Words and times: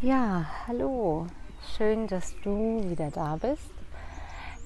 Ja, 0.00 0.46
hallo. 0.68 1.26
Schön, 1.76 2.06
dass 2.06 2.32
du 2.44 2.88
wieder 2.88 3.10
da 3.10 3.34
bist, 3.34 3.72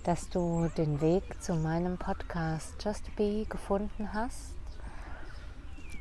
dass 0.05 0.29
du 0.29 0.69
den 0.77 1.01
Weg 1.01 1.23
zu 1.43 1.55
meinem 1.55 1.97
Podcast 1.97 2.75
Just 2.85 3.17
Be 3.17 3.47
gefunden 3.49 4.13
hast. 4.13 4.55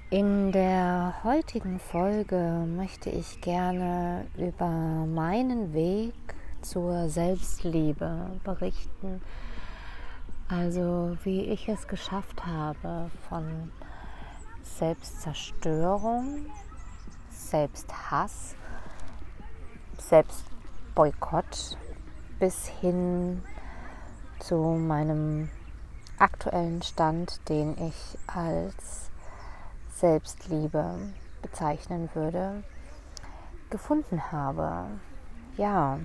In 0.09 0.51
der 0.51 1.13
heutigen 1.23 1.79
Folge 1.79 2.65
möchte 2.75 3.09
ich 3.09 3.39
gerne 3.39 4.27
über 4.37 4.67
meinen 4.67 5.73
Weg 5.73 6.13
zur 6.61 7.07
Selbstliebe 7.07 8.31
berichten. 8.43 9.21
Also 10.49 11.15
wie 11.23 11.45
ich 11.45 11.69
es 11.69 11.87
geschafft 11.87 12.45
habe, 12.45 13.09
von 13.29 13.71
Selbstzerstörung, 14.61 16.47
Selbsthass, 17.29 18.55
Selbstboykott 20.09 21.77
bis 22.39 22.67
hin 22.67 23.43
zu 24.39 24.57
meinem 24.57 25.49
aktuellen 26.17 26.81
Stand, 26.81 27.47
den 27.49 27.77
ich 27.77 28.17
als 28.27 29.09
Selbstliebe 29.95 30.95
bezeichnen 31.41 32.09
würde, 32.13 32.63
gefunden 33.69 34.31
habe. 34.31 34.87
Ja, 35.57 35.99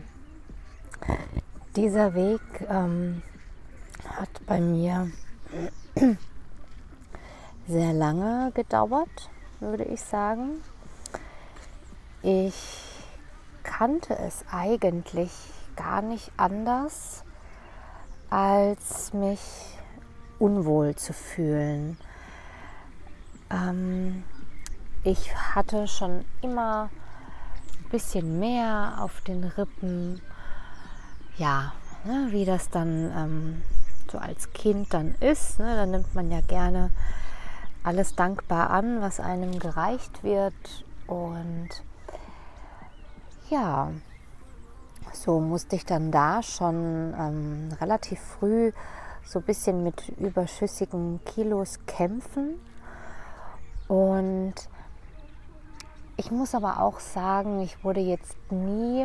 dieser 1.75 2.15
Weg 2.15 2.41
ähm, 2.69 3.23
hat 4.09 4.29
bei 4.47 4.61
mir 4.61 5.11
sehr 7.67 7.93
lange 7.93 8.53
gedauert, 8.55 9.31
würde 9.61 9.85
ich 9.85 10.01
sagen. 10.01 10.63
Ich 12.23 12.86
kannte 13.67 14.17
es 14.17 14.45
eigentlich 14.51 15.31
gar 15.75 16.01
nicht 16.01 16.31
anders, 16.37 17.25
als 18.31 19.13
mich 19.13 19.41
unwohl 20.39 20.95
zu 20.95 21.13
fühlen. 21.13 21.99
Ähm, 23.51 24.25
ich 25.05 25.35
hatte 25.37 25.89
schon 25.89 26.25
immer 26.43 26.91
ein 27.81 27.91
bisschen 27.91 28.39
mehr 28.39 28.99
auf 29.01 29.21
den 29.21 29.45
Rippen, 29.45 30.23
ja, 31.37 31.73
ne, 32.05 32.29
wie 32.31 32.45
das 32.45 32.71
dann 32.71 33.13
ähm, 33.17 33.63
so 34.11 34.19
als 34.19 34.53
Kind 34.53 34.95
dann 34.95 35.15
ist. 35.21 35.59
Ne, 35.59 35.75
da 35.75 35.87
nimmt 35.87 36.15
man 36.15 36.31
ja 36.31 36.41
gerne 36.41 36.91
alles 37.83 38.15
dankbar 38.15 38.71
an, 38.71 39.01
was 39.01 39.21
einem 39.21 39.59
gereicht 39.59 40.23
wird 40.23 40.85
und 41.07 41.69
ja, 43.51 43.91
so 45.13 45.41
musste 45.41 45.77
ich 45.77 45.85
dann 45.85 46.11
da 46.11 46.43
schon 46.43 47.15
ähm, 47.19 47.69
relativ 47.81 48.21
früh 48.21 48.73
so 49.25 49.41
ein 49.41 49.45
bisschen 49.45 49.83
mit 49.83 50.09
überschüssigen 50.19 51.21
Kilos 51.25 51.81
kämpfen. 51.87 52.61
Und 53.89 54.55
ich 56.17 56.31
muss 56.31 56.55
aber 56.55 56.81
auch 56.81 57.01
sagen, 57.01 57.61
ich 57.61 57.83
wurde 57.85 58.01
jetzt 58.01 58.37
nie 58.51 59.05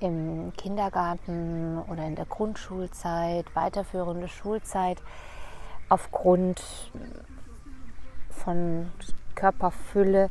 im 0.00 0.52
Kindergarten 0.56 1.78
oder 1.88 2.06
in 2.06 2.14
der 2.14 2.26
Grundschulzeit, 2.26 3.44
weiterführende 3.54 4.28
Schulzeit 4.28 5.02
aufgrund 5.88 6.62
von 8.30 8.90
Körperfülle 9.34 10.30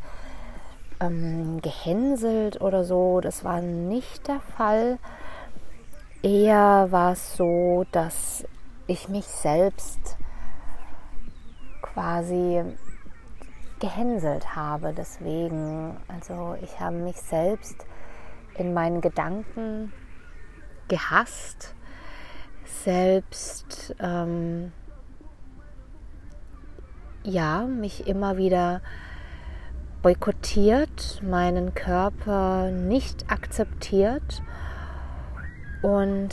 ähm, 1.00 1.62
gehänselt 1.62 2.62
oder 2.62 2.84
so. 2.84 3.22
Das 3.22 3.44
war 3.44 3.62
nicht 3.62 4.28
der 4.28 4.40
Fall. 4.40 5.00
Eher 6.24 6.88
war 6.90 7.14
es 7.14 7.36
so, 7.36 7.86
dass 7.92 8.46
ich 8.88 9.10
mich 9.10 9.26
selbst 9.26 10.18
quasi 11.82 12.64
gehänselt 13.80 14.56
habe. 14.56 14.94
Deswegen, 14.94 15.98
also 16.08 16.56
ich 16.62 16.80
habe 16.80 16.96
mich 16.96 17.18
selbst 17.18 17.86
in 18.56 18.74
meinen 18.74 19.02
Gedanken 19.02 19.94
gehasst, 20.88 21.76
selbst 22.66 23.96
ähm, 24.00 24.72
ja, 27.24 27.64
mich 27.64 28.08
immer 28.08 28.38
wieder 28.38 28.82
boykottiert, 30.08 31.22
meinen 31.22 31.74
Körper 31.74 32.72
nicht 32.72 33.30
akzeptiert 33.30 34.42
und 35.82 36.30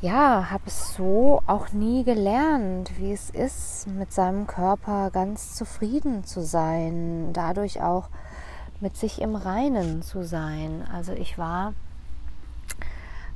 ja, 0.00 0.52
habe 0.52 0.62
es 0.66 0.94
so 0.94 1.42
auch 1.48 1.72
nie 1.72 2.04
gelernt, 2.04 2.92
wie 2.98 3.10
es 3.10 3.30
ist, 3.30 3.88
mit 3.88 4.12
seinem 4.12 4.46
Körper 4.46 5.10
ganz 5.10 5.56
zufrieden 5.56 6.22
zu 6.22 6.42
sein, 6.42 7.32
dadurch 7.32 7.82
auch 7.82 8.08
mit 8.78 8.96
sich 8.96 9.20
im 9.20 9.34
Reinen 9.34 10.02
zu 10.02 10.22
sein. 10.22 10.86
Also 10.94 11.12
ich 11.12 11.38
war 11.38 11.72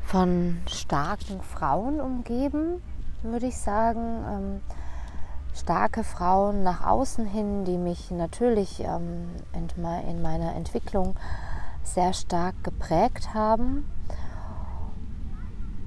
von 0.00 0.60
starken 0.68 1.42
Frauen 1.42 2.00
umgeben, 2.00 2.80
würde 3.24 3.46
ich 3.46 3.56
sagen. 3.56 4.60
Starke 5.54 6.02
Frauen 6.02 6.62
nach 6.62 6.86
außen 6.86 7.26
hin, 7.26 7.64
die 7.64 7.78
mich 7.78 8.10
natürlich 8.10 8.80
ähm, 8.80 9.30
in 9.52 10.22
meiner 10.22 10.54
Entwicklung 10.54 11.16
sehr 11.82 12.12
stark 12.12 12.54
geprägt 12.64 13.34
haben. 13.34 13.88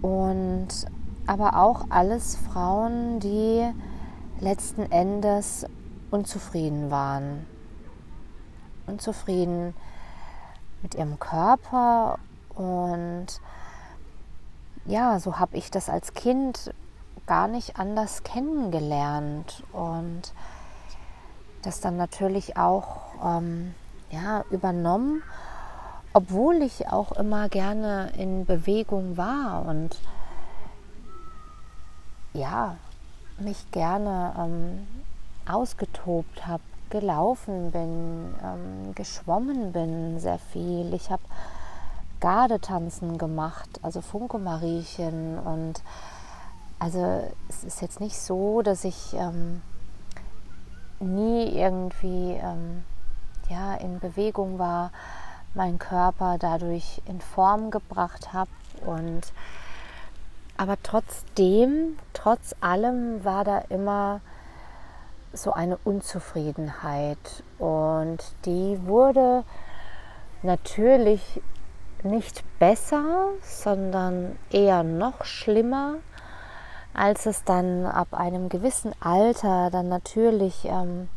Und 0.01 0.67
aber 1.27 1.57
auch 1.57 1.85
alles 1.89 2.35
Frauen, 2.35 3.19
die 3.19 3.67
letzten 4.39 4.91
Endes 4.91 5.65
unzufrieden 6.11 6.91
waren. 6.91 7.45
Unzufrieden 8.85 9.73
mit 10.83 10.93
ihrem 10.93 11.19
Körper 11.19 12.19
und 12.53 13.27
ja, 14.85 15.19
so 15.19 15.39
habe 15.39 15.57
ich 15.57 15.71
das 15.71 15.89
als 15.89 16.13
Kind 16.13 16.71
gar 17.27 17.47
nicht 17.47 17.77
anders 17.77 18.23
kennengelernt 18.23 19.63
und 19.71 20.33
das 21.63 21.81
dann 21.81 21.97
natürlich 21.97 22.57
auch 22.57 23.13
ähm, 23.23 23.73
ja, 24.11 24.43
übernommen, 24.51 25.23
obwohl 26.13 26.61
ich 26.61 26.87
auch 26.87 27.11
immer 27.13 27.49
gerne 27.49 28.11
in 28.17 28.45
Bewegung 28.45 29.17
war 29.17 29.65
und 29.65 29.97
ja, 32.33 32.77
mich 33.39 33.71
gerne 33.71 34.33
ähm, 34.37 34.87
ausgetobt 35.51 36.45
habe, 36.45 36.63
gelaufen 36.89 37.71
bin, 37.71 38.35
ähm, 38.43 38.95
geschwommen 38.95 39.71
bin 39.71 40.19
sehr 40.19 40.39
viel. 40.39 40.93
Ich 40.93 41.09
habe 41.09 41.23
Gardetanzen 42.19 43.17
gemacht, 43.17 43.69
also 43.81 44.01
Funke-Mariechen 44.01 45.39
und 45.39 45.81
also 46.79 47.23
es 47.49 47.63
ist 47.63 47.81
jetzt 47.81 47.99
nicht 47.99 48.17
so, 48.17 48.61
dass 48.61 48.83
ich 48.83 49.13
ähm, 49.13 49.61
nie 50.99 51.57
irgendwie 51.57 52.33
ähm, 52.33 52.83
ja, 53.49 53.75
in 53.75 53.99
Bewegung 53.99 54.59
war, 54.59 54.91
meinen 55.53 55.79
Körper 55.79 56.37
dadurch 56.37 57.01
in 57.05 57.21
Form 57.21 57.71
gebracht 57.71 58.33
habe 58.33 58.49
und 58.85 59.21
aber 60.57 60.77
trotzdem, 60.83 61.97
trotz 62.13 62.55
allem 62.61 63.25
war 63.25 63.43
da 63.43 63.59
immer 63.69 64.21
so 65.33 65.51
eine 65.51 65.77
Unzufriedenheit 65.83 67.43
und 67.59 68.19
die 68.45 68.79
wurde 68.85 69.43
natürlich 70.43 71.41
nicht 72.03 72.43
besser, 72.59 73.29
sondern 73.41 74.37
eher 74.49 74.83
noch 74.83 75.25
schlimmer 75.25 75.95
als 76.95 77.25
es 77.25 77.43
dann 77.43 77.85
ab 77.85 78.13
einem 78.13 78.49
gewissen 78.49 78.93
Alter 78.99 79.69
dann 79.69 79.89
natürlich 79.89 80.65
ähm, 80.65 81.09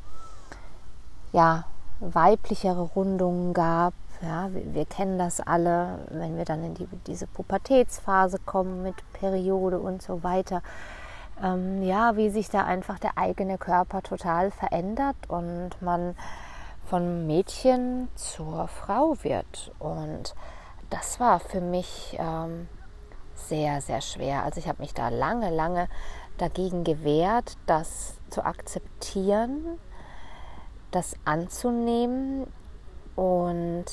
ja, 1.32 1.64
weiblichere 2.00 2.82
Rundungen 2.82 3.54
gab. 3.54 3.94
Ja, 4.22 4.52
wir, 4.52 4.74
wir, 4.74 4.84
kennen 4.84 5.18
das 5.18 5.40
alle, 5.40 6.00
wenn 6.10 6.36
wir 6.36 6.44
dann 6.44 6.64
in 6.64 6.74
die, 6.74 6.88
diese 7.06 7.26
Pubertätsphase 7.26 8.38
kommen 8.44 8.82
mit 8.82 8.96
Periode 9.12 9.78
und 9.78 10.02
so 10.02 10.22
weiter. 10.22 10.62
Ähm, 11.42 11.82
ja, 11.82 12.16
wie 12.16 12.30
sich 12.30 12.50
da 12.50 12.64
einfach 12.64 12.98
der 12.98 13.16
eigene 13.16 13.58
Körper 13.58 14.02
total 14.02 14.50
verändert 14.50 15.16
und 15.28 15.70
man 15.80 16.16
von 16.86 17.26
Mädchen 17.26 18.08
zur 18.16 18.66
Frau 18.66 19.16
wird. 19.22 19.72
Und 19.78 20.34
das 20.90 21.20
war 21.20 21.38
für 21.38 21.60
mich 21.60 22.16
ähm, 22.18 22.68
sehr, 23.38 23.80
sehr 23.80 24.00
schwer. 24.00 24.44
Also 24.44 24.58
ich 24.60 24.68
habe 24.68 24.82
mich 24.82 24.94
da 24.94 25.08
lange, 25.08 25.50
lange 25.50 25.88
dagegen 26.36 26.84
gewehrt, 26.84 27.56
das 27.66 28.18
zu 28.30 28.44
akzeptieren, 28.44 29.78
das 30.90 31.16
anzunehmen. 31.24 32.46
Und 33.16 33.86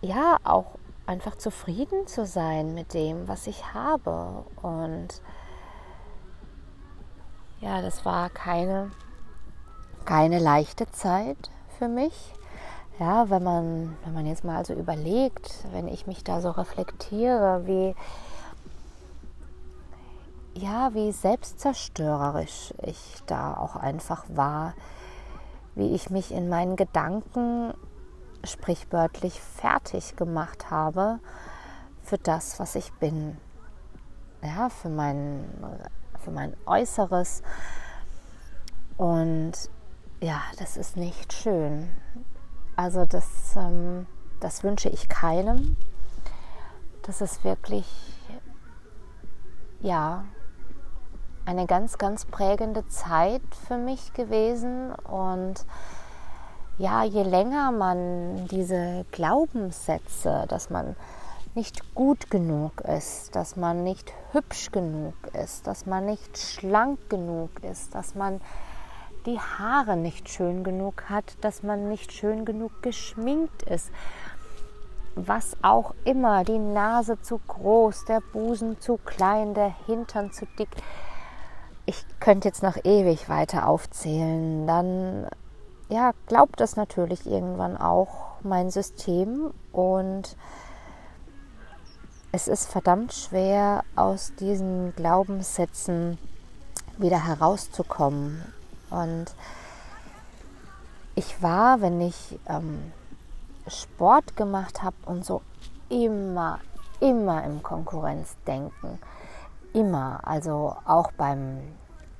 ja, 0.00 0.38
auch 0.44 0.76
einfach 1.06 1.36
zufrieden 1.36 2.06
zu 2.06 2.26
sein 2.26 2.74
mit 2.74 2.94
dem, 2.94 3.28
was 3.28 3.46
ich 3.46 3.72
habe. 3.72 4.44
Und 4.62 5.22
ja, 7.60 7.82
das 7.82 8.04
war 8.04 8.30
keine, 8.30 8.90
keine 10.04 10.38
leichte 10.38 10.90
Zeit 10.90 11.50
für 11.78 11.88
mich. 11.88 12.34
Ja, 12.98 13.30
wenn 13.30 13.44
man, 13.44 13.96
wenn 14.04 14.12
man 14.12 14.26
jetzt 14.26 14.42
mal 14.42 14.64
so 14.64 14.74
überlegt, 14.74 15.64
wenn 15.70 15.86
ich 15.86 16.08
mich 16.08 16.24
da 16.24 16.40
so 16.40 16.50
reflektiere, 16.50 17.62
wie, 17.64 17.94
ja, 20.54 20.92
wie 20.94 21.12
selbstzerstörerisch 21.12 22.74
ich 22.82 23.22
da 23.26 23.56
auch 23.56 23.76
einfach 23.76 24.24
war, 24.28 24.74
wie 25.76 25.94
ich 25.94 26.10
mich 26.10 26.32
in 26.32 26.48
meinen 26.48 26.74
Gedanken 26.74 27.72
sprichwörtlich 28.42 29.40
fertig 29.40 30.16
gemacht 30.16 30.72
habe 30.72 31.20
für 32.02 32.18
das, 32.18 32.58
was 32.58 32.74
ich 32.74 32.92
bin. 32.94 33.36
Ja, 34.42 34.70
für 34.70 34.88
mein, 34.88 35.44
für 36.18 36.32
mein 36.32 36.56
Äußeres. 36.66 37.42
Und 38.96 39.52
ja, 40.20 40.40
das 40.58 40.76
ist 40.76 40.96
nicht 40.96 41.32
schön. 41.32 41.90
Also 42.78 43.04
das, 43.06 43.56
ähm, 43.56 44.06
das 44.38 44.62
wünsche 44.62 44.88
ich 44.88 45.08
keinem. 45.08 45.76
Das 47.02 47.20
ist 47.20 47.42
wirklich, 47.42 47.86
ja, 49.80 50.24
eine 51.44 51.66
ganz, 51.66 51.98
ganz 51.98 52.24
prägende 52.24 52.86
Zeit 52.86 53.42
für 53.66 53.78
mich 53.78 54.12
gewesen. 54.12 54.92
Und 54.92 55.66
ja, 56.78 57.02
je 57.02 57.24
länger 57.24 57.72
man 57.72 58.46
diese 58.46 59.04
Glaubenssätze, 59.10 60.44
dass 60.46 60.70
man 60.70 60.94
nicht 61.56 61.96
gut 61.96 62.30
genug 62.30 62.82
ist, 62.82 63.34
dass 63.34 63.56
man 63.56 63.82
nicht 63.82 64.12
hübsch 64.30 64.70
genug 64.70 65.16
ist, 65.32 65.66
dass 65.66 65.86
man 65.86 66.06
nicht 66.06 66.38
schlank 66.38 67.10
genug 67.10 67.50
ist, 67.64 67.96
dass 67.96 68.14
man 68.14 68.40
die 69.28 69.38
Haare 69.38 69.96
nicht 69.96 70.30
schön 70.30 70.64
genug 70.64 71.04
hat, 71.10 71.36
dass 71.42 71.62
man 71.62 71.88
nicht 71.88 72.12
schön 72.12 72.46
genug 72.46 72.82
geschminkt 72.82 73.62
ist, 73.62 73.90
was 75.14 75.56
auch 75.62 75.94
immer, 76.04 76.44
die 76.44 76.58
Nase 76.58 77.20
zu 77.20 77.38
groß, 77.46 78.06
der 78.06 78.20
Busen 78.32 78.80
zu 78.80 78.96
klein, 78.96 79.52
der 79.52 79.74
Hintern 79.86 80.32
zu 80.32 80.46
dick, 80.58 80.70
ich 81.84 82.04
könnte 82.20 82.48
jetzt 82.48 82.62
noch 82.62 82.76
ewig 82.84 83.28
weiter 83.28 83.68
aufzählen, 83.68 84.66
dann 84.66 85.26
ja, 85.88 86.12
glaubt 86.26 86.60
das 86.60 86.76
natürlich 86.76 87.26
irgendwann 87.26 87.76
auch 87.76 88.36
mein 88.42 88.70
System. 88.70 89.52
Und 89.72 90.36
es 92.30 92.46
ist 92.46 92.70
verdammt 92.70 93.12
schwer, 93.14 93.84
aus 93.96 94.32
diesen 94.38 94.94
Glaubenssätzen 94.96 96.18
wieder 96.98 97.26
herauszukommen. 97.26 98.42
Und 98.90 99.26
ich 101.14 101.42
war, 101.42 101.80
wenn 101.80 102.00
ich 102.00 102.38
ähm, 102.48 102.92
Sport 103.66 104.36
gemacht 104.36 104.82
habe 104.82 104.96
und 105.04 105.24
so 105.24 105.42
immer, 105.88 106.60
immer 107.00 107.44
im 107.44 107.62
Konkurrenzdenken. 107.62 108.98
Immer, 109.72 110.20
also 110.24 110.76
auch 110.84 111.12
beim 111.12 111.60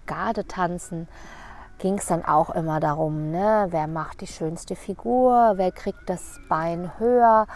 Gardetanzen 0.06 1.08
ging 1.78 1.98
es 1.98 2.06
dann 2.06 2.24
auch 2.24 2.50
immer 2.50 2.80
darum, 2.80 3.30
ne, 3.30 3.68
wer 3.70 3.86
macht 3.86 4.20
die 4.20 4.26
schönste 4.26 4.74
Figur, 4.74 5.54
wer 5.56 5.70
kriegt 5.70 6.10
das 6.10 6.40
Bein 6.48 6.90
höher, 6.98 7.46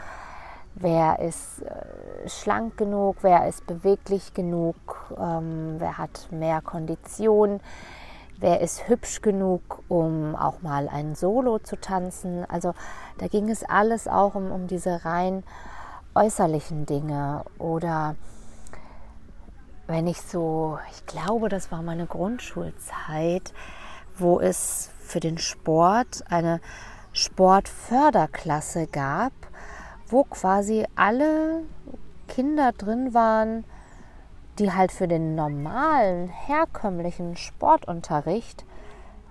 wer 0.74 1.18
ist 1.18 1.62
äh, 1.62 2.28
schlank 2.28 2.76
genug, 2.76 3.16
wer 3.22 3.48
ist 3.48 3.66
beweglich 3.66 4.32
genug, 4.32 4.76
ähm, 5.18 5.76
wer 5.78 5.98
hat 5.98 6.28
mehr 6.30 6.60
Kondition, 6.62 7.60
wer 8.38 8.60
ist 8.60 8.88
hübsch 8.88 9.22
genug, 9.22 9.82
um 9.88 10.34
auch 10.34 10.62
mal 10.62 10.88
ein 10.88 11.14
Solo 11.14 11.58
zu 11.58 11.80
tanzen. 11.80 12.44
Also 12.48 12.74
da 13.18 13.28
ging 13.28 13.48
es 13.48 13.64
alles 13.64 14.08
auch 14.08 14.34
um, 14.34 14.50
um 14.50 14.66
diese 14.66 15.04
rein 15.04 15.44
äußerlichen 16.14 16.86
Dinge 16.86 17.44
oder 17.58 18.16
wenn 19.86 20.06
ich 20.06 20.20
so, 20.20 20.78
ich 20.92 21.06
glaube, 21.06 21.48
das 21.48 21.70
war 21.70 21.82
meine 21.82 22.06
Grundschulzeit, 22.06 23.52
wo 24.16 24.40
es 24.40 24.90
für 25.00 25.20
den 25.20 25.38
Sport 25.38 26.24
eine 26.30 26.60
Sportförderklasse 27.12 28.86
gab, 28.86 29.32
wo 30.06 30.24
quasi 30.24 30.86
alle 30.96 31.62
Kinder 32.28 32.72
drin 32.72 33.12
waren, 33.12 33.64
die 34.62 34.72
halt 34.72 34.92
für 34.92 35.08
den 35.08 35.34
normalen, 35.34 36.28
herkömmlichen 36.28 37.36
Sportunterricht 37.36 38.64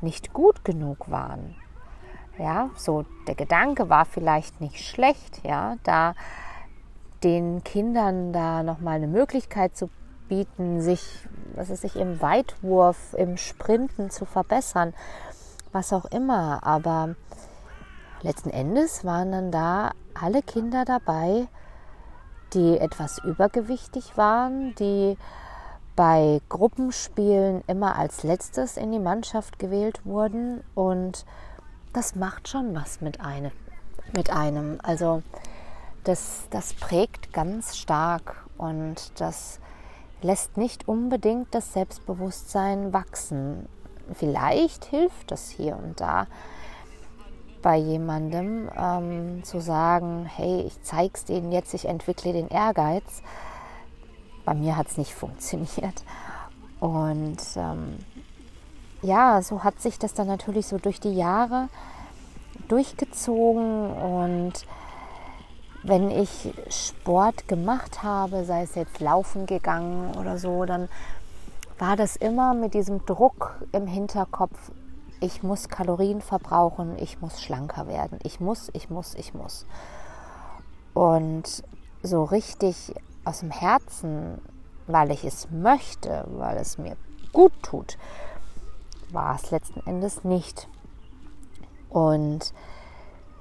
nicht 0.01 0.33
gut 0.33 0.65
genug 0.65 1.09
waren. 1.09 1.55
Ja, 2.37 2.69
so 2.75 3.05
der 3.27 3.35
Gedanke 3.35 3.89
war 3.89 4.03
vielleicht 4.03 4.59
nicht 4.59 4.79
schlecht, 4.83 5.41
ja, 5.45 5.75
da 5.83 6.15
den 7.23 7.63
Kindern 7.63 8.33
da 8.33 8.61
nochmal 8.61 8.95
eine 8.95 9.07
Möglichkeit 9.07 9.77
zu 9.77 9.89
bieten, 10.27 10.81
sich, 10.81 11.25
was 11.55 11.69
ist 11.69 11.81
sich 11.81 11.95
im 11.95 12.21
Weitwurf, 12.21 13.13
im 13.13 13.37
Sprinten 13.37 14.09
zu 14.09 14.25
verbessern, 14.25 14.93
was 15.71 15.93
auch 15.93 16.05
immer. 16.05 16.65
Aber 16.65 17.15
letzten 18.21 18.49
Endes 18.49 19.05
waren 19.05 19.31
dann 19.31 19.51
da 19.51 19.91
alle 20.13 20.41
Kinder 20.41 20.83
dabei, 20.83 21.47
die 22.53 22.77
etwas 22.77 23.19
übergewichtig 23.19 24.17
waren, 24.17 24.75
die 24.75 25.17
bei 25.95 26.41
Gruppenspielen 26.49 27.63
immer 27.67 27.95
als 27.97 28.23
letztes 28.23 28.77
in 28.77 28.91
die 28.91 28.99
Mannschaft 28.99 29.59
gewählt 29.59 30.01
wurden 30.05 30.63
und 30.73 31.25
das 31.93 32.15
macht 32.15 32.47
schon 32.47 32.73
was 32.73 33.01
mit 33.01 33.21
einem. 33.21 33.51
Mit 34.13 34.31
einem. 34.31 34.79
Also 34.83 35.21
das, 36.03 36.47
das 36.49 36.73
prägt 36.73 37.33
ganz 37.33 37.77
stark 37.77 38.45
und 38.57 39.11
das 39.19 39.59
lässt 40.21 40.57
nicht 40.57 40.87
unbedingt 40.87 41.53
das 41.53 41.73
Selbstbewusstsein 41.73 42.93
wachsen. 42.93 43.67
Vielleicht 44.13 44.85
hilft 44.85 45.31
es 45.31 45.49
hier 45.49 45.77
und 45.77 45.99
da 45.99 46.27
bei 47.61 47.77
jemandem 47.77 48.69
ähm, 48.77 49.43
zu 49.43 49.59
sagen, 49.59 50.25
hey, 50.25 50.61
ich 50.61 50.81
zeige 50.83 51.13
es 51.13 51.25
denen 51.25 51.51
jetzt, 51.51 51.73
ich 51.73 51.85
entwickle 51.85 52.33
den 52.33 52.47
Ehrgeiz. 52.47 53.21
Bei 54.45 54.53
mir 54.53 54.77
hat 54.77 54.87
es 54.87 54.97
nicht 54.97 55.13
funktioniert. 55.15 56.03
Und 56.79 57.37
ähm, 57.55 57.99
ja, 59.01 59.41
so 59.41 59.63
hat 59.63 59.79
sich 59.79 59.99
das 59.99 60.13
dann 60.13 60.27
natürlich 60.27 60.67
so 60.67 60.77
durch 60.77 60.99
die 60.99 61.13
Jahre 61.13 61.69
durchgezogen 62.67 63.91
und 63.91 64.53
wenn 65.83 66.11
ich 66.11 66.53
Sport 66.69 67.47
gemacht 67.47 68.03
habe, 68.03 68.45
sei 68.45 68.63
es 68.63 68.75
jetzt 68.75 68.99
laufen 68.99 69.45
gegangen 69.47 70.15
oder 70.15 70.37
so, 70.37 70.65
dann 70.65 70.89
war 71.79 71.95
das 71.95 72.15
immer 72.15 72.53
mit 72.53 72.75
diesem 72.75 73.03
Druck 73.05 73.55
im 73.71 73.87
Hinterkopf, 73.87 74.71
ich 75.21 75.43
muss 75.43 75.69
Kalorien 75.69 76.19
verbrauchen, 76.19 76.97
ich 76.97 77.21
muss 77.21 77.41
schlanker 77.41 77.87
werden, 77.87 78.19
ich 78.23 78.39
muss, 78.39 78.69
ich 78.73 78.89
muss, 78.89 79.13
ich 79.15 79.33
muss. 79.33 79.65
Und 80.93 81.63
so 82.03 82.23
richtig 82.23 82.93
aus 83.23 83.39
dem 83.39 83.51
Herzen, 83.51 84.41
weil 84.87 85.11
ich 85.11 85.23
es 85.23 85.49
möchte, 85.51 86.25
weil 86.31 86.57
es 86.57 86.77
mir 86.79 86.97
gut 87.31 87.53
tut, 87.61 87.97
war 89.11 89.35
es 89.35 89.51
letzten 89.51 89.79
Endes 89.87 90.23
nicht. 90.23 90.67
Und 91.89 92.51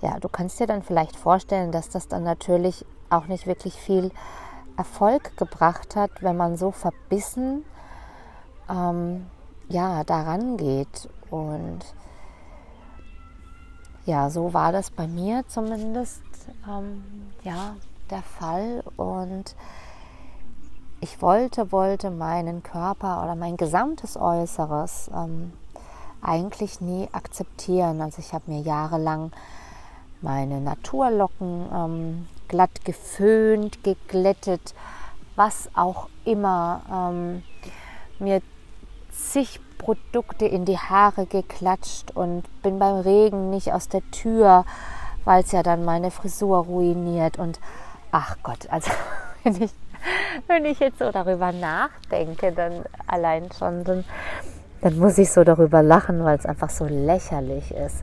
ja, 0.02 0.18
du 0.20 0.28
kannst 0.28 0.60
dir 0.60 0.66
dann 0.66 0.82
vielleicht 0.82 1.16
vorstellen, 1.16 1.72
dass 1.72 1.88
das 1.88 2.08
dann 2.08 2.24
natürlich 2.24 2.84
auch 3.08 3.26
nicht 3.26 3.46
wirklich 3.46 3.74
viel 3.74 4.12
Erfolg 4.76 5.36
gebracht 5.38 5.96
hat, 5.96 6.10
wenn 6.22 6.36
man 6.36 6.56
so 6.56 6.72
verbissen 6.72 7.64
ähm, 8.68 9.26
ja, 9.70 10.04
daran 10.04 10.56
geht. 10.56 11.08
Und 11.30 11.80
ja, 14.04 14.28
so 14.28 14.52
war 14.52 14.72
das 14.72 14.90
bei 14.90 15.06
mir 15.06 15.44
zumindest 15.48 16.22
ähm, 16.68 17.02
ja, 17.42 17.76
der 18.10 18.22
Fall. 18.22 18.82
Und 18.96 19.54
ich 21.00 21.22
wollte, 21.22 21.72
wollte 21.72 22.10
meinen 22.10 22.62
Körper 22.62 23.22
oder 23.22 23.36
mein 23.36 23.56
gesamtes 23.56 24.16
Äußeres 24.16 25.10
ähm, 25.14 25.52
eigentlich 26.20 26.80
nie 26.80 27.08
akzeptieren. 27.12 28.02
Also 28.02 28.18
ich 28.18 28.34
habe 28.34 28.50
mir 28.50 28.60
jahrelang 28.60 29.32
meine 30.20 30.60
Naturlocken 30.60 31.66
ähm, 31.72 32.28
glatt 32.48 32.84
geföhnt, 32.84 33.82
geglättet, 33.84 34.74
was 35.36 35.70
auch 35.74 36.08
immer. 36.24 36.82
Ähm, 36.92 37.42
mir 38.18 38.42
zig 39.10 39.60
Produkte 39.78 40.46
in 40.46 40.64
die 40.64 40.78
Haare 40.78 41.26
geklatscht 41.26 42.10
und 42.12 42.44
bin 42.62 42.78
beim 42.78 43.00
Regen 43.00 43.50
nicht 43.50 43.72
aus 43.72 43.88
der 43.88 44.02
Tür 44.10 44.64
weil 45.24 45.42
es 45.42 45.52
ja 45.52 45.62
dann 45.62 45.84
meine 45.84 46.10
Frisur 46.10 46.64
ruiniert 46.64 47.38
und 47.38 47.60
ach 48.10 48.36
Gott, 48.42 48.68
also 48.70 48.90
wenn 49.44 49.62
ich, 49.62 49.70
wenn 50.46 50.64
ich 50.64 50.80
jetzt 50.80 50.98
so 50.98 51.10
darüber 51.10 51.52
nachdenke, 51.52 52.52
dann 52.52 52.84
allein 53.06 53.50
schon, 53.56 53.84
dann, 53.84 54.04
dann 54.80 54.98
muss 54.98 55.18
ich 55.18 55.30
so 55.30 55.44
darüber 55.44 55.82
lachen, 55.82 56.24
weil 56.24 56.38
es 56.38 56.46
einfach 56.46 56.70
so 56.70 56.86
lächerlich 56.86 57.72
ist 57.72 58.02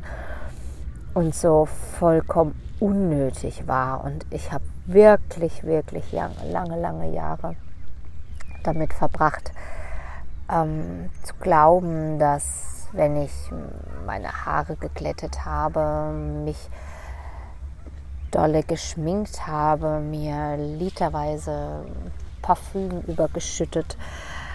und 1.14 1.34
so 1.34 1.68
vollkommen 2.00 2.56
unnötig 2.80 3.68
war. 3.68 4.04
Und 4.04 4.26
ich 4.30 4.52
habe 4.52 4.64
wirklich, 4.86 5.64
wirklich 5.64 6.12
lange, 6.12 6.36
lange, 6.52 6.80
lange 6.80 7.12
Jahre 7.12 7.56
damit 8.64 8.94
verbracht, 8.94 9.52
ähm, 10.52 11.10
zu 11.24 11.34
glauben, 11.36 12.20
dass 12.20 12.88
wenn 12.94 13.18
ich 13.22 13.32
meine 14.06 14.46
Haare 14.46 14.76
geglättet 14.76 15.46
habe, 15.46 16.12
mich 16.46 16.70
dolle 18.32 18.64
geschminkt 18.64 19.48
habe, 19.48 20.00
mir 20.00 20.58
literweise 20.58 21.86
Parfüm 22.42 23.02
übergeschüttet 23.02 23.98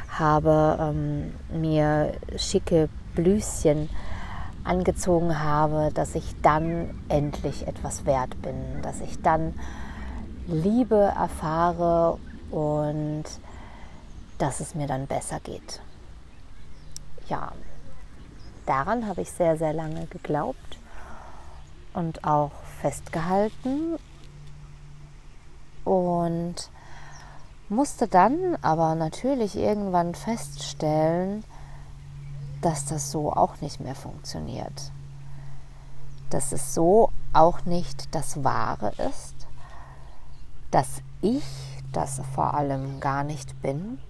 habe, 0.08 0.78
ähm, 0.80 1.34
mir 1.50 2.12
schicke 2.37 2.88
Blüschen 3.14 3.88
angezogen 4.64 5.42
habe, 5.42 5.90
dass 5.92 6.14
ich 6.14 6.40
dann 6.42 7.00
endlich 7.08 7.66
etwas 7.66 8.06
wert 8.06 8.40
bin, 8.42 8.54
dass 8.82 9.00
ich 9.00 9.20
dann 9.22 9.54
Liebe 10.46 11.12
erfahre 11.16 12.18
und 12.50 13.25
dass 14.42 14.58
es 14.58 14.75
mir 14.75 14.88
dann 14.88 15.06
besser 15.06 15.38
geht. 15.38 15.80
Ja, 17.28 17.52
daran 18.66 19.06
habe 19.06 19.20
ich 19.20 19.30
sehr, 19.30 19.56
sehr 19.56 19.72
lange 19.72 20.06
geglaubt 20.06 20.78
und 21.94 22.25
auch 22.25 22.50
festgehalten 22.80 24.00
und 25.84 26.56
musste 27.68 28.08
dann 28.08 28.58
aber 28.62 28.96
natürlich 28.96 29.56
irgendwann 29.56 30.16
feststellen, 30.16 31.44
dass 32.62 32.84
das 32.87 33.12
so 33.12 33.32
auch 33.32 33.61
nicht 33.61 33.78
mehr 33.78 33.94
funktioniert. 33.94 34.90
Dass 36.30 36.50
es 36.50 36.75
so 36.75 37.12
auch 37.32 37.64
nicht 37.64 38.12
das 38.12 38.42
Wahre 38.42 38.92
ist, 39.08 39.46
dass 40.72 41.00
ich 41.20 41.44
das 41.92 42.20
vor 42.34 42.54
allem 42.54 42.99
gar 42.99 43.22
nicht 43.22 43.62
bin. 43.62 44.00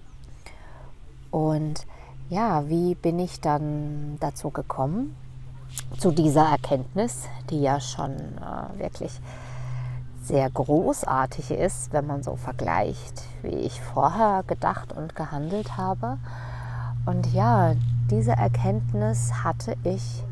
Und 1.33 1.87
ja, 2.29 2.69
wie 2.69 2.93
bin 2.93 3.17
ich 3.17 3.41
dann 3.41 4.17
dazu 4.19 4.51
gekommen? 4.51 5.15
Zu 5.97 6.11
dieser 6.11 6.45
Erkenntnis, 6.45 7.27
die 7.49 7.59
ja 7.59 7.79
schon 7.79 8.11
äh, 8.11 8.79
wirklich 8.79 9.19
sehr 10.21 10.47
großartig 10.51 11.49
ist, 11.49 11.91
wenn 11.91 12.05
man 12.05 12.21
so 12.21 12.35
vergleicht, 12.35 13.23
wie 13.41 13.55
ich 13.55 13.81
vorher 13.81 14.43
gedacht 14.45 14.93
und 14.93 15.15
gehandelt 15.15 15.75
habe. 15.75 16.19
Und 17.07 17.33
ja, 17.33 17.73
diese 18.11 18.33
Erkenntnis 18.33 19.43
hatte 19.43 19.75
ich, 19.83 20.23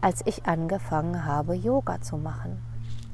als 0.00 0.24
ich 0.26 0.46
angefangen 0.46 1.24
habe, 1.24 1.54
Yoga 1.54 2.02
zu 2.02 2.16
machen. 2.16 2.62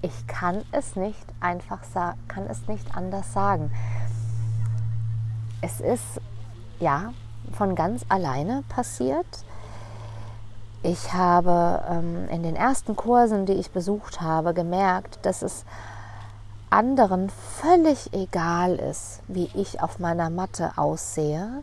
Ich 0.02 0.26
kann 0.26 0.64
es 0.70 0.96
nicht 0.96 1.24
einfach 1.40 1.80
kann 2.28 2.46
es 2.46 2.68
nicht 2.68 2.94
anders 2.94 3.32
sagen. 3.32 3.70
Es 5.62 5.80
ist 5.80 6.20
ja 6.80 7.12
von 7.52 7.74
ganz 7.74 8.04
alleine 8.08 8.64
passiert. 8.68 9.26
Ich 10.82 11.12
habe 11.12 11.82
ähm, 11.90 12.28
in 12.28 12.42
den 12.42 12.56
ersten 12.56 12.96
Kursen, 12.96 13.46
die 13.46 13.54
ich 13.54 13.70
besucht 13.70 14.20
habe, 14.20 14.54
gemerkt, 14.54 15.18
dass 15.22 15.42
es 15.42 15.64
anderen 16.70 17.30
völlig 17.30 18.12
egal 18.12 18.76
ist, 18.76 19.22
wie 19.28 19.50
ich 19.54 19.80
auf 19.82 19.98
meiner 19.98 20.30
Matte 20.30 20.72
aussehe, 20.76 21.62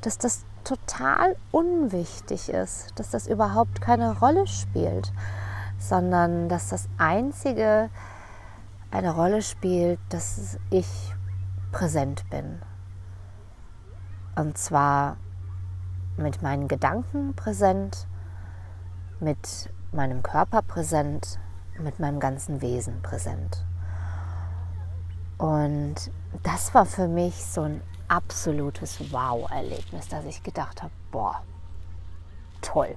dass 0.00 0.18
das 0.18 0.44
total 0.64 1.36
unwichtig 1.52 2.48
ist, 2.48 2.92
dass 2.96 3.10
das 3.10 3.26
überhaupt 3.26 3.80
keine 3.80 4.18
Rolle 4.18 4.46
spielt, 4.46 5.12
sondern 5.78 6.48
dass 6.48 6.68
das 6.68 6.88
Einzige 6.98 7.88
eine 8.90 9.14
Rolle 9.14 9.42
spielt, 9.42 10.00
dass 10.08 10.58
ich 10.70 10.88
präsent 11.70 12.28
bin. 12.30 12.60
Und 14.36 14.56
zwar 14.58 15.16
mit 16.16 16.42
meinen 16.42 16.68
Gedanken 16.68 17.34
präsent, 17.34 18.06
mit 19.18 19.70
meinem 19.92 20.22
Körper 20.22 20.62
präsent, 20.62 21.40
mit 21.78 21.98
meinem 21.98 22.20
ganzen 22.20 22.60
Wesen 22.60 23.02
präsent. 23.02 23.64
Und 25.38 25.94
das 26.42 26.74
war 26.74 26.86
für 26.86 27.08
mich 27.08 27.44
so 27.44 27.62
ein 27.62 27.82
absolutes 28.08 29.12
Wow-Erlebnis, 29.12 30.08
dass 30.08 30.24
ich 30.24 30.42
gedacht 30.42 30.82
habe, 30.82 30.92
boah, 31.10 31.42
toll. 32.62 32.96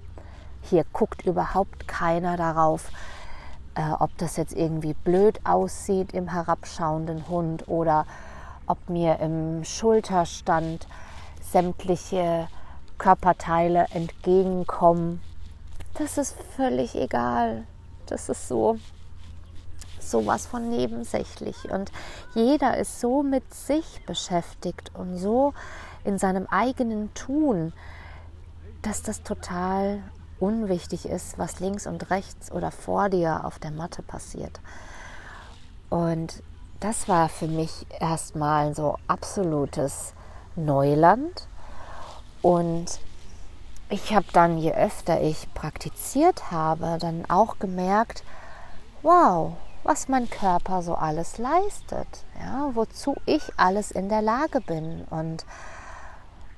Hier 0.61 0.85
guckt 0.91 1.25
überhaupt 1.25 1.87
keiner 1.87 2.37
darauf, 2.37 2.91
äh, 3.75 3.91
ob 3.99 4.17
das 4.17 4.35
jetzt 4.35 4.53
irgendwie 4.53 4.93
blöd 4.93 5.39
aussieht 5.45 6.13
im 6.13 6.27
herabschauenden 6.27 7.27
Hund 7.29 7.67
oder 7.67 8.05
ob 8.67 8.89
mir 8.89 9.19
im 9.19 9.63
Schulterstand 9.63 10.87
sämtliche 11.51 12.47
Körperteile 12.97 13.87
entgegenkommen. 13.91 15.21
Das 15.95 16.17
ist 16.17 16.35
völlig 16.55 16.95
egal. 16.95 17.65
Das 18.05 18.29
ist 18.29 18.47
so 18.47 18.77
sowas 19.99 20.45
von 20.45 20.69
nebensächlich. 20.69 21.69
Und 21.69 21.91
jeder 22.33 22.77
ist 22.77 22.99
so 22.99 23.23
mit 23.23 23.53
sich 23.53 24.03
beschäftigt 24.05 24.91
und 24.95 25.17
so 25.17 25.53
in 26.03 26.17
seinem 26.17 26.47
eigenen 26.47 27.13
Tun, 27.13 27.73
dass 28.81 29.03
das 29.03 29.23
total 29.23 30.01
unwichtig 30.39 31.05
ist, 31.05 31.37
was 31.37 31.59
links 31.59 31.85
und 31.85 32.09
rechts 32.09 32.51
oder 32.51 32.71
vor 32.71 33.09
dir 33.09 33.45
auf 33.45 33.59
der 33.59 33.71
Matte 33.71 34.01
passiert. 34.01 34.59
Und 35.89 36.41
das 36.79 37.09
war 37.09 37.27
für 37.27 37.47
mich 37.47 37.85
erstmal 37.99 38.73
so 38.73 38.97
absolutes 39.07 40.13
Neuland. 40.55 41.47
Und 42.41 42.99
ich 43.89 44.13
habe 44.13 44.27
dann, 44.33 44.57
je 44.57 44.73
öfter 44.73 45.21
ich 45.21 45.51
praktiziert 45.53 46.51
habe, 46.51 46.97
dann 46.99 47.25
auch 47.29 47.59
gemerkt, 47.59 48.23
wow, 49.01 49.53
was 49.83 50.07
mein 50.07 50.29
Körper 50.29 50.81
so 50.81 50.95
alles 50.95 51.37
leistet, 51.37 52.07
ja, 52.39 52.69
wozu 52.73 53.15
ich 53.25 53.41
alles 53.57 53.91
in 53.91 54.09
der 54.09 54.21
Lage 54.21 54.61
bin 54.61 55.05
und 55.09 55.45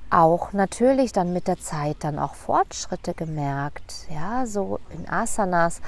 auch 0.10 0.52
natürlich 0.52 1.14
dann 1.14 1.32
mit 1.32 1.48
der 1.48 1.60
Zeit 1.60 1.98
dann 2.02 2.20
auch 2.20 2.36
Fortschritte 2.36 3.14
gemerkt, 3.14 4.08
ja, 4.10 4.46
so 4.46 4.80
in 4.90 5.10
Asanas, 5.10 5.82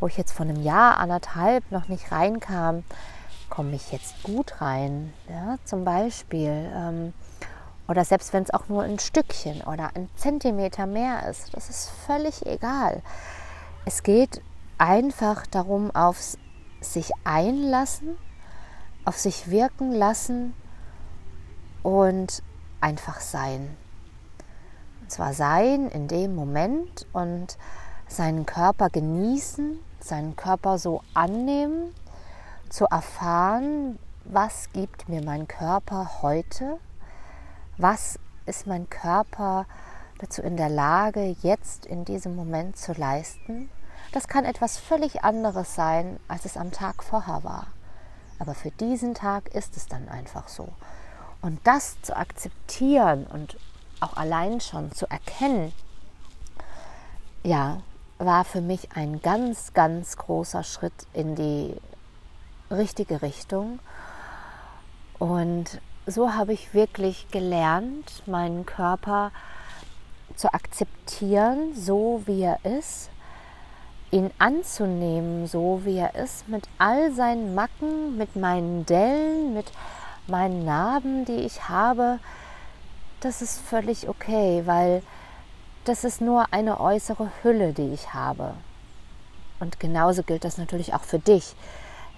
wo 0.00 0.08
ich 0.08 0.16
jetzt 0.16 0.32
von 0.32 0.48
einem 0.48 0.62
Jahr 0.62 0.98
anderthalb 0.98 1.70
noch 1.70 1.86
nicht 1.86 2.10
reinkam, 2.10 2.82
komme 3.48 3.76
ich 3.76 3.92
jetzt 3.92 4.22
gut 4.24 4.60
rein, 4.60 5.12
ja, 5.28 5.56
zum 5.64 5.84
Beispiel. 5.84 6.70
Ähm, 6.74 7.12
oder 7.90 8.04
selbst 8.04 8.32
wenn 8.32 8.44
es 8.44 8.54
auch 8.54 8.68
nur 8.68 8.84
ein 8.84 9.00
Stückchen 9.00 9.62
oder 9.62 9.90
ein 9.96 10.08
Zentimeter 10.14 10.86
mehr 10.86 11.28
ist, 11.28 11.52
das 11.54 11.68
ist 11.68 11.90
völlig 12.06 12.46
egal. 12.46 13.02
Es 13.84 14.04
geht 14.04 14.40
einfach 14.78 15.44
darum, 15.48 15.90
aufs 15.90 16.38
sich 16.80 17.10
einlassen, 17.24 18.16
auf 19.04 19.18
sich 19.18 19.50
wirken 19.50 19.90
lassen 19.90 20.54
und 21.82 22.44
einfach 22.80 23.18
sein. 23.18 23.76
Und 25.02 25.10
zwar 25.10 25.34
sein 25.34 25.88
in 25.88 26.06
dem 26.06 26.36
Moment 26.36 27.08
und 27.12 27.58
seinen 28.06 28.46
Körper 28.46 28.88
genießen, 28.88 29.80
seinen 29.98 30.36
Körper 30.36 30.78
so 30.78 31.02
annehmen, 31.12 31.92
zu 32.68 32.84
erfahren, 32.84 33.98
was 34.24 34.70
gibt 34.72 35.08
mir 35.08 35.24
mein 35.24 35.48
Körper 35.48 36.22
heute, 36.22 36.78
was 37.80 38.18
ist 38.46 38.66
mein 38.66 38.88
Körper 38.90 39.66
dazu 40.18 40.42
in 40.42 40.56
der 40.56 40.68
Lage, 40.68 41.36
jetzt 41.42 41.86
in 41.86 42.04
diesem 42.04 42.36
Moment 42.36 42.76
zu 42.76 42.92
leisten 42.92 43.70
das 44.12 44.26
kann 44.26 44.44
etwas 44.44 44.76
völlig 44.78 45.22
anderes 45.22 45.74
sein, 45.74 46.18
als 46.26 46.44
es 46.44 46.56
am 46.56 46.72
Tag 46.72 47.04
vorher 47.04 47.44
war. 47.44 47.68
Aber 48.38 48.54
für 48.54 48.70
diesen 48.72 49.14
Tag 49.14 49.54
ist 49.54 49.76
es 49.76 49.86
dann 49.86 50.08
einfach 50.08 50.48
so. 50.48 50.68
Und 51.42 51.60
das 51.64 52.00
zu 52.02 52.16
akzeptieren 52.16 53.26
und 53.26 53.56
auch 54.00 54.16
allein 54.16 54.60
schon 54.60 54.92
zu 54.92 55.08
erkennen, 55.08 55.72
ja, 57.44 57.82
war 58.18 58.44
für 58.44 58.60
mich 58.60 58.96
ein 58.96 59.22
ganz, 59.22 59.72
ganz 59.72 60.16
großer 60.16 60.64
Schritt 60.64 61.06
in 61.12 61.36
die 61.36 61.76
richtige 62.70 63.22
Richtung. 63.22 63.78
Und 65.18 65.80
so 66.10 66.34
habe 66.34 66.52
ich 66.52 66.74
wirklich 66.74 67.28
gelernt, 67.30 68.22
meinen 68.26 68.66
Körper 68.66 69.32
zu 70.36 70.52
akzeptieren, 70.52 71.74
so 71.74 72.22
wie 72.26 72.42
er 72.42 72.64
ist, 72.64 73.10
ihn 74.10 74.30
anzunehmen, 74.38 75.46
so 75.46 75.82
wie 75.84 75.98
er 75.98 76.14
ist, 76.14 76.48
mit 76.48 76.68
all 76.78 77.12
seinen 77.12 77.54
Macken, 77.54 78.16
mit 78.16 78.36
meinen 78.36 78.86
Dellen, 78.86 79.54
mit 79.54 79.70
meinen 80.26 80.64
Narben, 80.64 81.24
die 81.24 81.40
ich 81.40 81.68
habe, 81.68 82.18
das 83.20 83.42
ist 83.42 83.60
völlig 83.60 84.08
okay, 84.08 84.62
weil 84.64 85.02
das 85.84 86.04
ist 86.04 86.20
nur 86.20 86.52
eine 86.52 86.80
äußere 86.80 87.30
Hülle, 87.42 87.72
die 87.72 87.92
ich 87.92 88.14
habe. 88.14 88.54
Und 89.60 89.78
genauso 89.78 90.22
gilt 90.22 90.44
das 90.44 90.56
natürlich 90.56 90.94
auch 90.94 91.04
für 91.04 91.18
dich. 91.18 91.54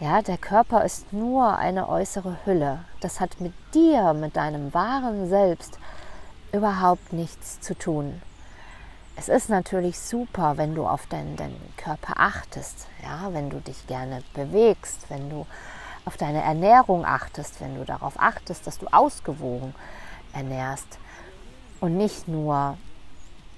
Ja, 0.02 0.20
der 0.20 0.36
Körper 0.36 0.84
ist 0.84 1.12
nur 1.12 1.56
eine 1.58 1.88
äußere 1.88 2.38
Hülle. 2.44 2.80
Das 2.98 3.20
hat 3.20 3.40
mit 3.40 3.52
dir, 3.72 4.14
mit 4.14 4.34
deinem 4.34 4.74
wahren 4.74 5.28
Selbst 5.28 5.78
überhaupt 6.50 7.12
nichts 7.12 7.60
zu 7.60 7.78
tun. 7.78 8.20
Es 9.14 9.28
ist 9.28 9.48
natürlich 9.48 10.00
super, 10.00 10.56
wenn 10.56 10.74
du 10.74 10.88
auf 10.88 11.06
deinen, 11.06 11.36
deinen 11.36 11.72
Körper 11.76 12.14
achtest, 12.16 12.88
ja, 13.04 13.32
wenn 13.32 13.48
du 13.48 13.60
dich 13.60 13.86
gerne 13.86 14.24
bewegst, 14.34 15.08
wenn 15.08 15.30
du 15.30 15.46
auf 16.04 16.16
deine 16.16 16.42
Ernährung 16.42 17.04
achtest, 17.04 17.60
wenn 17.60 17.76
du 17.76 17.84
darauf 17.84 18.14
achtest, 18.18 18.66
dass 18.66 18.78
du 18.78 18.88
ausgewogen 18.90 19.72
ernährst 20.32 20.98
und 21.80 21.96
nicht 21.96 22.26
nur, 22.26 22.76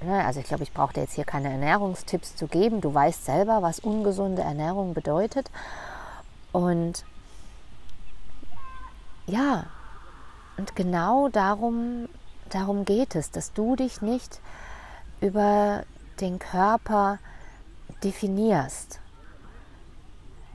ne, 0.03 0.23
also 0.27 0.41
ich 0.41 0.47
glaube, 0.47 0.65
ich 0.65 0.75
brauche 0.75 0.93
dir 0.93 1.01
jetzt 1.01 1.15
hier 1.15 1.25
keine 1.25 1.51
Ernährungstipps 1.51 2.37
zu 2.37 2.49
geben, 2.49 2.83
du 2.83 2.93
weißt 2.93 3.25
selber, 3.25 3.63
was 3.63 3.81
ungesunde 3.81 4.43
Ernährung 4.43 4.93
bedeutet 4.93 5.49
und 6.55 7.05
ja, 9.27 9.65
und 10.57 10.77
genau 10.77 11.29
darum, 11.29 12.09
darum 12.49 12.85
geht 12.85 13.17
es, 13.17 13.33
dass 13.33 13.53
du 13.53 13.75
dich 13.75 14.03
nicht 14.03 14.41
über 15.21 15.83
den 16.21 16.39
Körper 16.39 17.19
definierst. 18.05 19.01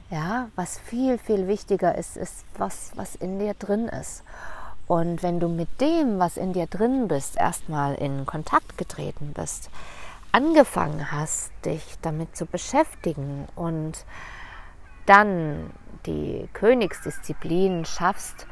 Ja, 0.08 0.48
was 0.56 0.78
viel, 0.78 1.18
viel 1.18 1.46
wichtiger 1.46 1.94
ist, 1.94 2.16
ist, 2.16 2.46
was, 2.56 2.92
was 2.94 3.14
in 3.14 3.38
dir 3.38 3.52
drin 3.52 3.88
ist. 3.88 4.22
Und 4.86 5.22
wenn 5.22 5.38
du 5.38 5.48
mit 5.48 5.82
dem, 5.82 6.18
was 6.18 6.38
in 6.38 6.54
dir 6.54 6.66
drin 6.66 7.08
bist, 7.08 7.36
erstmal 7.36 7.94
in 7.96 8.24
Kontakt 8.24 8.78
getreten 8.78 9.34
bist, 9.34 9.68
angefangen 10.32 11.12
hast, 11.12 11.52
dich 11.66 11.98
damit 12.00 12.36
zu 12.38 12.46
beschäftigen 12.46 13.46
und 13.54 14.06
dann 15.04 15.70
die 16.06 16.48
Königsdisziplin 16.52 17.84
schaffst, 17.84 18.46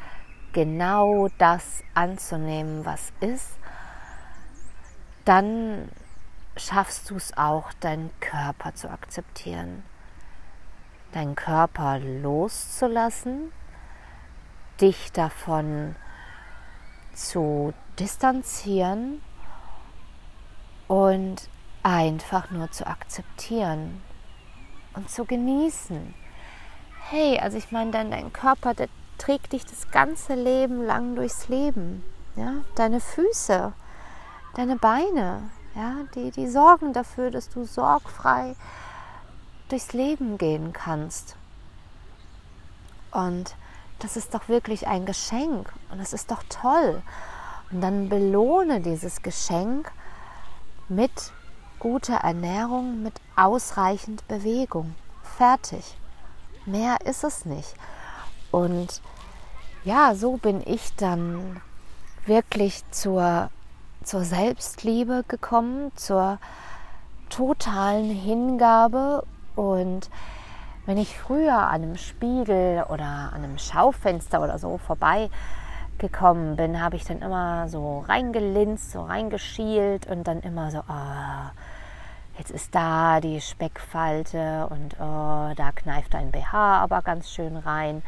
genau 0.53 1.29
das 1.39 1.83
anzunehmen, 1.95 2.85
was 2.85 3.13
ist, 3.21 3.59
dann 5.25 5.89
schaffst 6.57 7.11
du 7.11 7.17
es 7.17 7.37
auch, 7.37 7.73
deinen 7.75 8.11
Körper 8.21 8.75
zu 8.75 8.91
akzeptieren, 8.91 9.83
deinen 11.13 11.35
Körper 11.35 11.99
loszulassen, 11.99 13.53
dich 14.81 15.13
davon 15.13 15.97
zu 17.15 17.75
distanzieren 17.99 19.21
und 20.87 21.49
einfach 21.83 22.51
nur 22.51 22.71
zu 22.71 22.87
akzeptieren 22.87 24.01
und 24.95 25.11
zu 25.11 25.25
genießen. 25.25 26.15
Hey, 27.11 27.39
also 27.39 27.57
ich 27.57 27.73
meine, 27.73 27.91
dein, 27.91 28.11
dein 28.11 28.35
Körper, 28.35 28.75
der 28.75 28.89
trägt 29.17 29.55
dich 29.55 29.65
das 29.65 29.91
ganze 29.91 30.35
Leben 30.35 30.85
lang 30.85 31.17
durchs 31.17 31.49
Leben. 31.49 32.05
Ja? 32.37 32.57
Deine 32.75 33.01
Füße, 33.01 33.73
deine 34.55 34.77
Beine, 34.77 35.49
ja, 35.75 35.95
die, 36.15 36.31
die 36.31 36.47
sorgen 36.47 36.93
dafür, 36.93 37.31
dass 37.31 37.49
du 37.49 37.65
sorgfrei 37.65 38.55
durchs 39.71 39.95
Leben 39.95 40.37
gehen 40.37 40.75
kannst. 40.75 41.37
Und 43.11 43.55
das 44.01 44.19
ist 44.19 44.35
doch 44.35 44.51
wirklich 44.51 44.87
ein 44.87 45.07
Geschenk 45.07 45.73
und 45.91 45.99
das 45.99 46.13
ist 46.13 46.31
doch 46.31 46.43
toll. 46.51 47.01
Und 47.71 47.81
dann 47.81 48.11
belohne 48.11 48.83
dieses 48.83 49.23
Geschenk 49.23 49.91
mit 50.91 51.33
guter 51.79 52.17
Ernährung, 52.17 53.03
mit 53.03 53.15
ausreichend 53.35 54.29
Bewegung. 54.29 54.95
Fertig. 55.23 55.97
Mehr 56.69 56.99
ist 57.05 57.25
es 57.25 57.45
nicht. 57.45 57.75
Und 58.51 59.03
ja, 59.85 60.15
so 60.15 60.37
bin 60.37 60.63
ich 60.65 60.95
dann 60.97 61.61
wirklich 62.27 62.83
zur 62.91 63.51
zur 64.09 64.25
Selbstliebe 64.25 65.25
gekommen, 65.29 65.93
zur 65.95 66.39
totalen 67.29 68.11
Hingabe. 68.11 69.25
Und 69.55 70.09
wenn 70.87 70.97
ich 70.97 71.19
früher 71.19 71.59
an 71.59 71.83
einem 71.83 71.97
Spiegel 71.97 72.85
oder 72.89 73.05
an 73.05 73.45
einem 73.45 73.59
Schaufenster 73.59 74.43
oder 74.43 74.59
so 74.59 74.79
vorbei 74.79 75.29
gekommen 75.99 76.57
bin, 76.57 76.81
habe 76.81 76.97
ich 76.97 77.05
dann 77.05 77.21
immer 77.21 77.69
so 77.69 78.01
reingelinst, 78.09 78.93
so 78.93 79.03
reingeschielt 79.03 80.07
und 80.07 80.25
dann 80.25 80.41
immer 80.41 80.71
so, 80.71 80.79
oh, 80.79 81.51
jetzt 82.39 82.51
ist 82.51 82.75
da 82.75 83.21
die 83.21 83.41
Speckfalte 83.41 84.69
und 84.71 84.95
oh, 85.01 85.53
da 85.57 85.73
kneift 85.75 86.15
ein 86.15 86.31
BH 86.31 86.83
aber 86.83 87.03
ganz 87.03 87.31
schön 87.31 87.57
rein. 87.57 88.03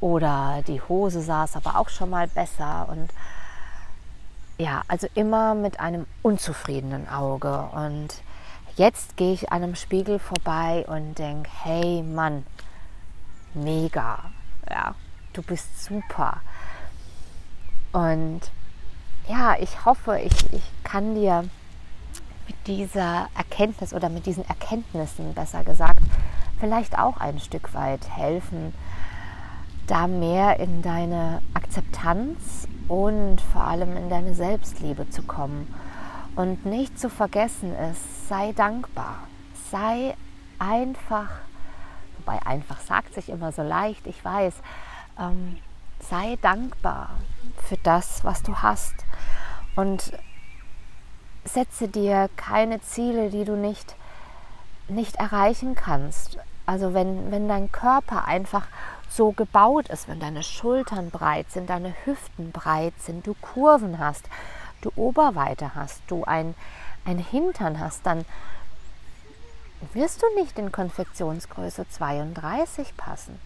Oder 0.00 0.62
die 0.66 0.80
Hose 0.80 1.22
saß 1.22 1.56
aber 1.56 1.78
auch 1.78 1.88
schon 1.88 2.10
mal 2.10 2.26
besser 2.26 2.88
und 2.90 3.10
ja, 4.58 4.82
also 4.88 5.06
immer 5.14 5.54
mit 5.54 5.80
einem 5.80 6.06
unzufriedenen 6.22 7.08
Auge. 7.08 7.68
Und 7.74 8.08
jetzt 8.76 9.16
gehe 9.16 9.32
ich 9.32 9.50
an 9.50 9.62
einem 9.62 9.76
Spiegel 9.76 10.18
vorbei 10.18 10.84
und 10.86 11.18
denke, 11.18 11.50
hey 11.62 12.02
Mann, 12.02 12.44
mega, 13.54 14.18
ja, 14.70 14.94
du 15.32 15.42
bist 15.42 15.84
super. 15.84 16.40
Und 17.92 18.40
ja, 19.28 19.56
ich 19.58 19.84
hoffe, 19.84 20.18
ich, 20.18 20.52
ich 20.52 20.62
kann 20.82 21.14
dir 21.14 21.44
mit 22.46 22.56
dieser 22.66 23.28
Erkenntnis 23.36 23.92
oder 23.92 24.08
mit 24.08 24.26
diesen 24.26 24.46
Erkenntnissen, 24.48 25.34
besser 25.34 25.64
gesagt, 25.64 26.00
vielleicht 26.58 26.98
auch 26.98 27.18
ein 27.18 27.38
Stück 27.40 27.74
weit 27.74 28.08
helfen, 28.08 28.74
da 29.86 30.06
mehr 30.06 30.60
in 30.60 30.82
deine 30.82 31.42
Akzeptanz 31.52 32.68
und 32.88 33.40
vor 33.40 33.64
allem 33.64 33.96
in 33.96 34.08
deine 34.08 34.34
Selbstliebe 34.34 35.08
zu 35.10 35.22
kommen. 35.22 35.72
Und 36.36 36.66
nicht 36.66 36.98
zu 36.98 37.10
vergessen 37.10 37.74
ist, 37.74 38.28
sei 38.28 38.52
dankbar. 38.52 39.18
Sei 39.70 40.14
einfach, 40.58 41.28
wobei 42.18 42.44
einfach 42.46 42.80
sagt 42.80 43.14
sich 43.14 43.28
immer 43.28 43.52
so 43.52 43.62
leicht, 43.62 44.06
ich 44.06 44.24
weiß, 44.24 44.54
ähm, 45.18 45.58
sei 46.00 46.36
dankbar 46.42 47.10
für 47.68 47.76
das, 47.78 48.24
was 48.24 48.42
du 48.42 48.56
hast. 48.56 48.94
Und 49.76 50.12
setze 51.44 51.88
dir 51.88 52.28
keine 52.36 52.80
Ziele, 52.80 53.30
die 53.30 53.44
du 53.44 53.56
nicht, 53.56 53.94
nicht 54.88 55.16
erreichen 55.16 55.74
kannst. 55.74 56.38
Also 56.66 56.94
wenn, 56.94 57.30
wenn 57.30 57.48
dein 57.48 57.70
Körper 57.70 58.26
einfach 58.26 58.66
so 59.10 59.32
gebaut 59.32 59.88
ist, 59.88 60.08
wenn 60.08 60.18
deine 60.18 60.42
Schultern 60.42 61.10
breit 61.10 61.50
sind, 61.50 61.70
deine 61.70 61.94
Hüften 62.04 62.52
breit 62.52 62.94
sind, 62.98 63.26
du 63.26 63.34
Kurven 63.34 63.98
hast, 63.98 64.24
du 64.80 64.90
Oberweite 64.96 65.74
hast, 65.74 66.02
du 66.08 66.24
ein, 66.24 66.54
ein 67.04 67.18
Hintern 67.18 67.78
hast, 67.78 68.04
dann 68.06 68.24
wirst 69.92 70.22
du 70.22 70.26
nicht 70.40 70.58
in 70.58 70.72
Konfektionsgröße 70.72 71.88
32 71.88 72.96
passen. 72.96 73.38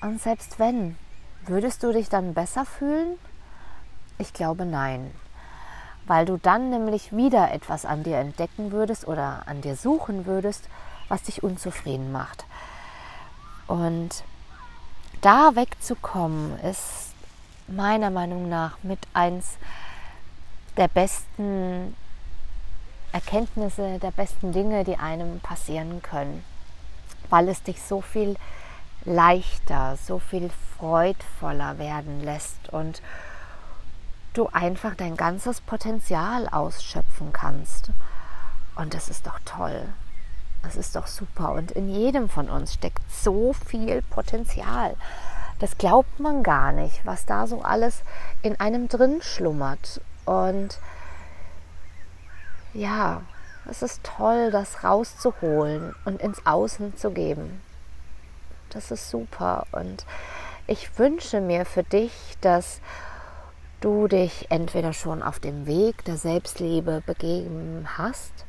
Und 0.00 0.20
selbst 0.20 0.58
wenn, 0.58 0.96
würdest 1.46 1.82
du 1.82 1.92
dich 1.92 2.08
dann 2.08 2.34
besser 2.34 2.66
fühlen? 2.66 3.18
Ich 4.18 4.32
glaube 4.32 4.66
nein. 4.66 5.10
Weil 6.06 6.26
du 6.26 6.36
dann 6.36 6.70
nämlich 6.70 7.16
wieder 7.16 7.52
etwas 7.52 7.86
an 7.86 8.02
dir 8.02 8.18
entdecken 8.18 8.72
würdest 8.72 9.08
oder 9.08 9.42
an 9.46 9.62
dir 9.62 9.76
suchen 9.76 10.26
würdest, 10.26 10.68
was 11.08 11.22
dich 11.22 11.42
unzufrieden 11.42 12.12
macht. 12.12 12.44
Und 13.66 14.24
da 15.20 15.54
wegzukommen, 15.54 16.58
ist 16.60 17.14
meiner 17.66 18.10
Meinung 18.10 18.48
nach 18.48 18.76
mit 18.82 18.98
eins 19.14 19.56
der 20.76 20.88
besten 20.88 21.96
Erkenntnisse, 23.12 23.98
der 24.00 24.10
besten 24.10 24.52
Dinge, 24.52 24.84
die 24.84 24.98
einem 24.98 25.40
passieren 25.40 26.02
können, 26.02 26.44
weil 27.30 27.48
es 27.48 27.62
dich 27.62 27.80
so 27.80 28.00
viel 28.00 28.36
leichter, 29.04 29.96
so 30.04 30.18
viel 30.18 30.50
freudvoller 30.76 31.78
werden 31.78 32.22
lässt 32.22 32.70
und 32.70 33.02
du 34.34 34.48
einfach 34.48 34.94
dein 34.94 35.16
ganzes 35.16 35.60
Potenzial 35.60 36.48
ausschöpfen 36.48 37.32
kannst. 37.32 37.90
Und 38.74 38.92
das 38.92 39.08
ist 39.08 39.26
doch 39.26 39.38
toll. 39.44 39.88
Das 40.62 40.76
ist 40.76 40.96
doch 40.96 41.06
super. 41.06 41.52
Und 41.52 41.70
in 41.72 41.88
jedem 41.88 42.28
von 42.28 42.50
uns 42.50 42.74
steckt 42.74 43.02
so 43.10 43.52
viel 43.52 44.02
Potenzial. 44.02 44.96
Das 45.60 45.78
glaubt 45.78 46.20
man 46.20 46.42
gar 46.42 46.72
nicht, 46.72 47.06
was 47.06 47.26
da 47.26 47.46
so 47.46 47.62
alles 47.62 48.02
in 48.42 48.58
einem 48.58 48.88
drin 48.88 49.22
schlummert. 49.22 50.00
Und 50.24 50.78
ja, 52.72 53.22
Es 53.66 53.80
ist 53.80 54.04
toll, 54.04 54.50
das 54.50 54.84
rauszuholen 54.84 55.94
und 56.04 56.20
ins 56.20 56.44
Außen 56.44 56.96
zu 56.98 57.10
geben. 57.10 57.62
Das 58.70 58.90
ist 58.90 59.08
super. 59.08 59.66
Und 59.72 60.04
ich 60.66 60.98
wünsche 60.98 61.40
mir 61.40 61.64
für 61.64 61.82
dich, 61.82 62.12
dass 62.42 62.80
du 63.84 64.08
dich 64.08 64.50
entweder 64.50 64.94
schon 64.94 65.22
auf 65.22 65.40
dem 65.40 65.66
Weg 65.66 66.06
der 66.06 66.16
Selbstliebe 66.16 67.02
begeben 67.04 67.86
hast 67.98 68.46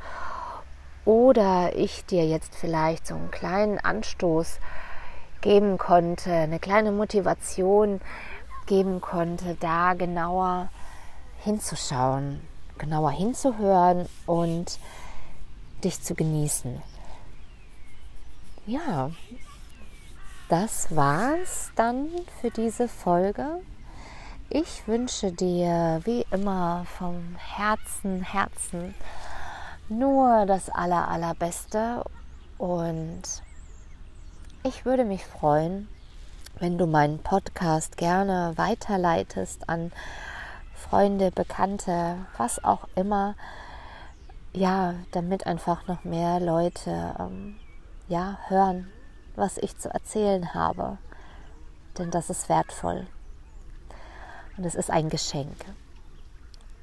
oder 1.04 1.76
ich 1.76 2.06
dir 2.06 2.26
jetzt 2.26 2.56
vielleicht 2.56 3.06
so 3.06 3.16
einen 3.16 3.32
kleinen 3.32 3.78
Anstoß 3.78 4.60
geben 5.42 5.78
konnte, 5.78 6.32
eine 6.32 6.60
kleine 6.60 6.94
Motivation 6.94 8.00
geben 8.66 9.02
konnte, 9.02 9.58
da 9.60 9.94
genauer 9.94 10.70
hinzuschauen, 11.44 12.40
genauer 12.78 13.12
hinzuhören 13.12 14.08
und 14.26 14.80
dich 15.84 16.02
zu 16.02 16.16
genießen. 16.16 16.82
Ja, 18.66 19.12
das 20.48 20.96
war's 20.96 21.72
dann 21.76 22.08
für 22.40 22.52
diese 22.52 22.88
Folge. 22.88 23.60
Ich 24.50 24.88
wünsche 24.88 25.32
dir 25.32 26.02
wie 26.04 26.24
immer 26.30 26.86
vom 26.86 27.36
Herzen, 27.36 28.22
Herzen 28.22 28.94
nur 29.90 30.46
das 30.46 30.70
aller, 30.70 31.08
allerbeste 31.08 32.04
und 32.60 33.24
ich 34.64 34.86
würde 34.86 35.04
mich 35.04 35.26
freuen, 35.26 35.88
wenn 36.60 36.78
du 36.78 36.86
meinen 36.86 37.20
Podcast 37.20 37.98
gerne 37.98 38.54
weiterleitest 38.56 39.68
an 39.68 39.92
Freunde, 40.76 41.32
Bekannte, 41.32 42.18
was 42.38 42.64
auch 42.64 42.88
immer, 42.96 43.34
ja, 44.54 44.94
damit 45.12 45.48
einfach 45.48 45.88
noch 45.88 46.04
mehr 46.04 46.40
Leute 46.40 47.16
ähm, 47.20 47.56
ja, 48.08 48.38
hören, 48.48 48.92
was 49.36 49.58
ich 49.58 49.76
zu 49.78 49.90
erzählen 49.90 50.54
habe. 50.54 51.00
Denn 51.98 52.12
das 52.12 52.30
ist 52.30 52.48
wertvoll. 52.48 53.08
Und 54.58 54.66
es 54.66 54.76
ist 54.76 54.90
ein 54.90 55.10
Geschenk. 55.10 55.66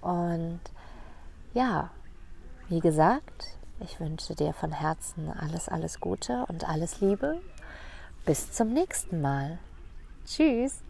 Und 0.00 0.60
ja, 1.54 1.90
wie 2.68 2.80
gesagt, 2.80 3.58
ich 3.80 3.98
wünsche 4.00 4.34
dir 4.34 4.52
von 4.52 4.72
Herzen 4.72 5.30
alles, 5.30 5.68
alles 5.68 6.00
Gute 6.00 6.44
und 6.48 6.68
alles 6.68 7.00
Liebe. 7.00 7.40
Bis 8.24 8.52
zum 8.52 8.72
nächsten 8.72 9.20
Mal. 9.20 9.58
Tschüss. 10.24 10.82